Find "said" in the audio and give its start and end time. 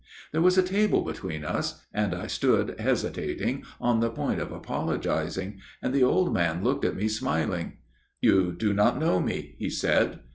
9.69-10.21